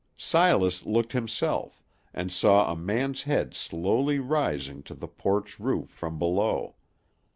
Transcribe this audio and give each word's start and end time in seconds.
Silas 0.17 0.83
looked 0.83 1.11
himself, 1.13 1.83
and 2.11 2.31
saw 2.31 2.71
a 2.73 2.75
man's 2.75 3.21
head 3.21 3.53
slowly 3.53 4.17
rising 4.17 4.81
to 4.81 4.95
the 4.95 5.07
porch 5.07 5.59
roof 5.59 5.89
from 5.91 6.17
below. 6.17 6.73